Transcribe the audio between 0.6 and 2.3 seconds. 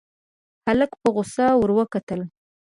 هلک په غوسه ور وکتل.